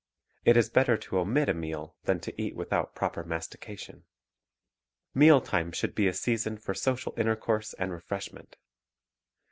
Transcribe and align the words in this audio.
It 0.45 0.57
is 0.57 0.71
better 0.71 0.97
to 0.97 1.19
omit 1.19 1.47
a 1.47 1.53
meal 1.53 1.95
than 2.05 2.19
to 2.21 2.33
eat 2.41 2.55
without 2.55 2.95
proper 2.95 3.23
mastication. 3.23 4.05
Meal 5.13 5.39
time 5.41 5.71
should 5.71 5.93
be 5.93 6.07
a 6.07 6.13
season 6.15 6.57
for 6.57 6.73
social 6.73 7.13
intercourse 7.17 7.75
and 7.75 7.91
refreshment. 7.91 8.55